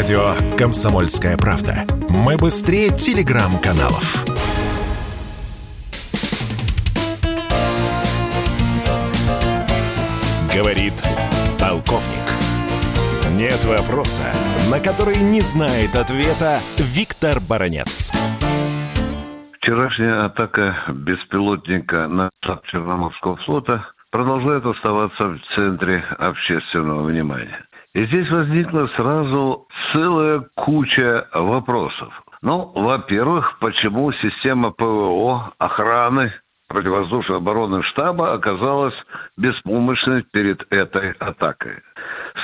Радио 0.00 0.32
«Комсомольская 0.56 1.36
правда». 1.36 1.84
Мы 2.08 2.38
быстрее 2.38 2.88
телеграм-каналов. 2.88 4.24
Говорит 10.56 10.94
полковник. 11.60 12.26
Нет 13.36 13.62
вопроса, 13.66 14.24
на 14.70 14.80
который 14.80 15.18
не 15.18 15.42
знает 15.42 15.94
ответа 15.94 16.60
Виктор 16.78 17.36
Баранец. 17.46 18.10
Вчерашняя 19.60 20.24
атака 20.24 20.76
беспилотника 20.94 22.08
на 22.08 22.30
штаб 22.42 22.64
Черноморского 22.68 23.36
флота 23.44 23.84
продолжает 24.10 24.64
оставаться 24.64 25.24
в 25.28 25.40
центре 25.54 26.02
общественного 26.18 27.02
внимания. 27.02 27.66
И 27.92 28.06
здесь 28.06 28.30
возникла 28.30 28.88
сразу 28.96 29.66
целая 29.92 30.44
куча 30.56 31.26
вопросов. 31.32 32.12
Ну, 32.42 32.72
во-первых, 32.74 33.58
почему 33.60 34.12
система 34.12 34.70
ПВО, 34.70 35.52
охраны, 35.58 36.32
противовоздушной 36.68 37.38
обороны 37.38 37.82
штаба 37.82 38.32
оказалась 38.32 38.94
беспомощной 39.36 40.22
перед 40.32 40.64
этой 40.72 41.12
атакой. 41.18 41.80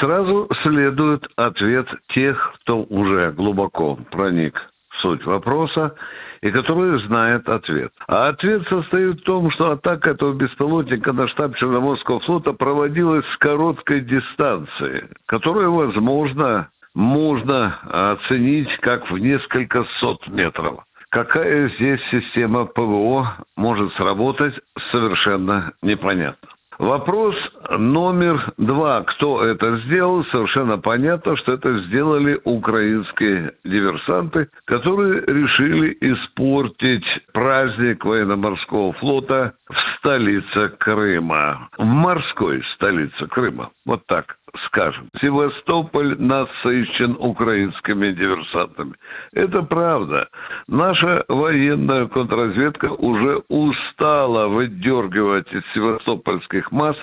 Сразу 0.00 0.48
следует 0.62 1.24
ответ 1.36 1.86
тех, 2.14 2.54
кто 2.60 2.82
уже 2.82 3.32
глубоко 3.32 3.96
проник 4.10 4.60
в 4.90 5.00
суть 5.00 5.24
вопроса 5.24 5.94
и 6.42 6.50
которые 6.50 6.98
знают 7.06 7.48
ответ. 7.48 7.92
А 8.08 8.28
ответ 8.28 8.66
состоит 8.68 9.20
в 9.20 9.24
том, 9.24 9.50
что 9.52 9.70
атака 9.70 10.10
этого 10.10 10.34
беспилотника 10.34 11.12
на 11.12 11.28
штаб 11.28 11.56
Черноморского 11.56 12.20
флота 12.20 12.52
проводилась 12.52 13.24
с 13.32 13.36
короткой 13.38 14.02
дистанции, 14.02 15.08
которую, 15.26 15.72
возможно, 15.72 16.68
можно 16.96 17.78
оценить 18.14 18.74
как 18.80 19.10
в 19.10 19.18
несколько 19.18 19.84
сот 20.00 20.26
метров. 20.28 20.82
Какая 21.10 21.68
здесь 21.76 22.00
система 22.10 22.64
ПВО 22.64 23.36
может 23.56 23.92
сработать, 23.94 24.54
совершенно 24.90 25.72
непонятно. 25.82 26.48
Вопрос 26.78 27.34
номер 27.70 28.52
два. 28.58 29.02
Кто 29.02 29.42
это 29.42 29.78
сделал? 29.86 30.24
Совершенно 30.26 30.78
понятно, 30.78 31.36
что 31.36 31.52
это 31.52 31.78
сделали 31.86 32.38
украинские 32.44 33.52
диверсанты, 33.64 34.48
которые 34.66 35.22
решили 35.22 35.96
испортить 36.00 37.06
праздник 37.32 38.04
военно-морского 38.04 38.92
флота 38.94 39.54
в 39.68 39.98
столице 39.98 40.68
Крыма. 40.78 41.68
В 41.78 41.84
морской 41.84 42.62
столице 42.74 43.26
Крыма. 43.26 43.70
Вот 43.86 44.02
так 44.06 44.36
скажем. 44.66 45.08
Севастополь 45.20 46.16
насыщен 46.18 47.16
украинскими 47.18 48.12
диверсантами. 48.12 48.94
Это 49.32 49.62
правда. 49.62 50.28
Наша 50.68 51.24
военная 51.28 52.06
контрразведка 52.06 52.86
уже 52.92 53.42
устала 53.48 54.48
выдергивать 54.48 55.52
из 55.52 55.62
севастопольских 55.74 56.70
масс 56.72 56.96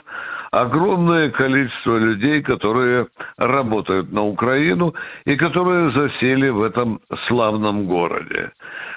огромное 0.51 1.31
количество 1.31 1.97
людей, 1.97 2.43
которые 2.43 3.07
работают 3.37 4.11
на 4.11 4.23
Украину 4.23 4.93
и 5.25 5.35
которые 5.35 5.91
засели 5.91 6.49
в 6.49 6.61
этом 6.61 6.99
славном 7.27 7.87
городе. 7.87 8.51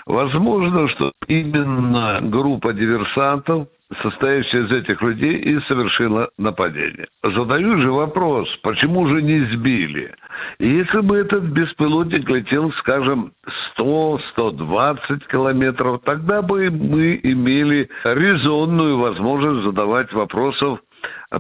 Возможно, 0.05 0.89
что 0.91 1.12
именно 1.28 2.20
группа 2.22 2.74
диверсантов 2.74 3.69
состоящая 4.03 4.65
из 4.65 4.73
этих 4.73 5.01
людей 5.03 5.37
и 5.37 5.61
совершила 5.69 6.29
нападение. 6.39 7.06
Задаю 7.23 7.81
же 7.81 7.92
вопрос, 7.92 8.48
почему 8.62 9.09
же 9.09 9.23
не 9.23 9.41
сбили? 9.55 10.15
Если 10.59 11.01
бы 11.01 11.17
этот 11.17 11.45
беспилотник 11.45 12.29
летел, 12.29 12.73
скажем, 12.81 13.33
100-120 13.79 14.98
километров, 15.31 16.01
тогда 16.05 16.42
бы 16.42 16.70
мы 16.70 17.20
имели 17.23 17.89
резонную 18.05 18.98
возможность 18.98 19.64
задавать 19.64 20.13
вопросов 20.13 20.80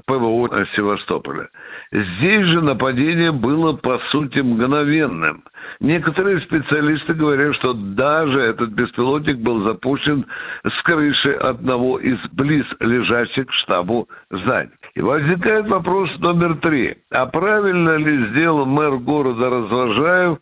ПВО 0.06 0.66
Севастополя. 0.74 1.48
Здесь 1.92 2.46
же 2.46 2.60
нападение 2.60 3.32
было, 3.32 3.72
по 3.74 3.98
сути, 4.10 4.40
мгновенным. 4.40 5.44
Некоторые 5.80 6.40
специалисты 6.40 7.14
говорят, 7.14 7.54
что 7.56 7.72
даже 7.72 8.40
этот 8.40 8.70
беспилотник 8.70 9.38
был 9.38 9.64
запущен 9.64 10.26
с 10.64 10.82
крыши 10.82 11.32
одного 11.32 11.98
из 11.98 12.18
близ 12.32 12.66
лежащих 12.80 13.46
к 13.46 13.52
штабу 13.52 14.08
зданий. 14.30 14.72
И 14.94 15.00
возникает 15.00 15.68
вопрос 15.68 16.10
номер 16.18 16.56
три. 16.56 16.96
А 17.10 17.26
правильно 17.26 17.96
ли 17.96 18.30
сделал 18.30 18.64
мэр 18.64 18.96
города 18.98 19.50
Развожаев, 19.50 20.38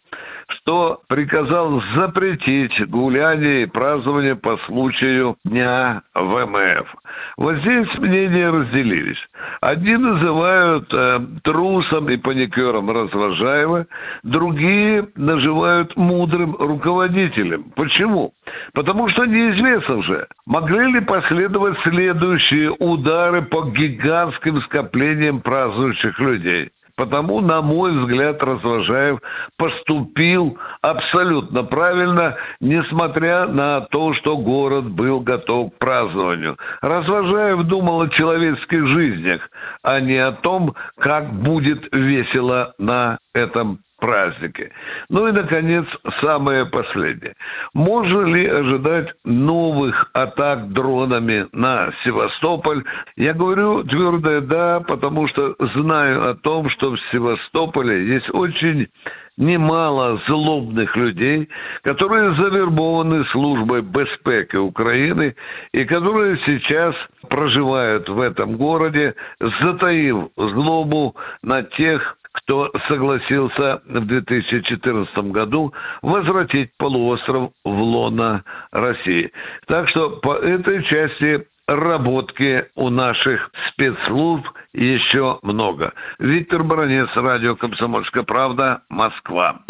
что 0.64 1.02
приказал 1.08 1.82
запретить 1.94 2.88
гуляние 2.88 3.64
и 3.64 3.66
празднование 3.66 4.34
по 4.34 4.56
случаю 4.66 5.36
Дня 5.44 6.02
ВМФ. 6.14 6.94
Вот 7.36 7.56
здесь 7.56 7.98
мнения 7.98 8.48
разделились. 8.48 9.18
Одни 9.60 9.96
называют 9.96 10.92
э, 10.92 11.20
трусом 11.42 12.08
и 12.08 12.16
паникером 12.16 12.90
Развожаева, 12.90 13.86
другие 14.22 15.06
наживают 15.16 15.94
мудрым 15.96 16.56
руководителем. 16.56 17.64
Почему? 17.76 18.32
Потому 18.72 19.08
что 19.10 19.26
неизвестно 19.26 20.02
же, 20.02 20.26
могли 20.46 20.92
ли 20.92 21.00
последовать 21.00 21.78
следующие 21.82 22.70
удары 22.70 23.42
по 23.42 23.66
гигантским 23.66 24.62
скоплениям 24.62 25.40
празднующих 25.40 26.18
людей. 26.20 26.70
Потому, 26.96 27.40
на 27.40 27.60
мой 27.60 27.90
взгляд, 27.98 28.40
Развожаев 28.42 29.18
поступил 29.58 30.56
абсолютно 30.80 31.64
правильно, 31.64 32.36
несмотря 32.60 33.46
на 33.46 33.80
то, 33.80 34.14
что 34.14 34.36
город 34.36 34.90
был 34.90 35.20
готов 35.20 35.74
к 35.74 35.78
празднованию. 35.78 36.56
Развожаев 36.82 37.64
думал 37.64 38.02
о 38.02 38.08
человеческих 38.08 38.86
жизнях, 38.86 39.48
а 39.82 40.00
не 40.00 40.18
о 40.18 40.32
том, 40.32 40.74
как 40.98 41.32
будет 41.32 41.84
весело 41.92 42.74
на 42.78 43.18
этом 43.34 43.80
празднике. 44.04 44.70
Ну 45.08 45.28
и, 45.28 45.32
наконец, 45.32 45.86
самое 46.20 46.66
последнее. 46.66 47.34
Можно 47.72 48.20
ли 48.26 48.46
ожидать 48.46 49.08
новых 49.24 50.10
атак 50.12 50.72
дронами 50.72 51.46
на 51.52 51.90
Севастополь? 52.04 52.84
Я 53.16 53.32
говорю 53.32 53.82
твердое 53.84 54.42
«да», 54.42 54.80
потому 54.80 55.26
что 55.28 55.56
знаю 55.74 56.30
о 56.30 56.34
том, 56.34 56.68
что 56.70 56.90
в 56.90 56.98
Севастополе 57.12 58.06
есть 58.06 58.28
очень 58.34 58.88
немало 59.36 60.20
злобных 60.28 60.94
людей, 60.96 61.48
которые 61.82 62.34
завербованы 62.36 63.24
службой 63.32 63.82
безпеки 63.82 64.56
Украины 64.56 65.34
и 65.72 65.84
которые 65.84 66.38
сейчас 66.46 66.94
проживают 67.28 68.08
в 68.08 68.20
этом 68.20 68.56
городе, 68.56 69.14
затаив 69.40 70.28
злобу 70.36 71.16
на 71.42 71.62
тех, 71.62 72.16
кто 72.34 72.70
согласился 72.88 73.80
в 73.86 74.06
2014 74.06 75.16
году 75.30 75.72
возвратить 76.02 76.70
полуостров 76.76 77.52
в 77.64 77.70
лоно 77.70 78.44
России. 78.72 79.32
Так 79.66 79.88
что 79.88 80.10
по 80.10 80.34
этой 80.34 80.84
части 80.84 81.46
работки 81.66 82.66
у 82.74 82.90
наших 82.90 83.50
спецслужб 83.70 84.46
еще 84.72 85.38
много. 85.42 85.92
Виктор 86.18 86.64
Баранец, 86.64 87.08
радио 87.14 87.56
«Комсомольская 87.56 88.24
правда», 88.24 88.82
Москва. 88.88 89.60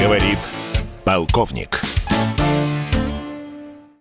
Говорит 0.00 0.38
полковник. 1.04 1.80